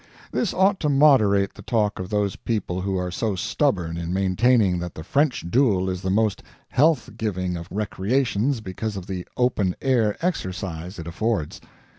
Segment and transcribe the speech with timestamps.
[0.31, 4.79] This ought to moderate the talk of those people who are so stubborn in maintaining
[4.79, 9.75] that the French duel is the most health giving of recreations because of the open
[9.79, 11.61] air exercise it affords.